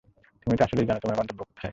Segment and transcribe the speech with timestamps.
[0.47, 1.69] তুমিতো আসলেই জানো আমাদের গন্তব্য কোথায়।